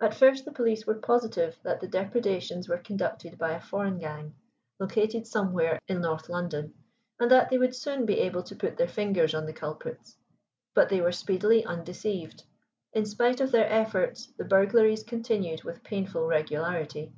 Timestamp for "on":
9.34-9.46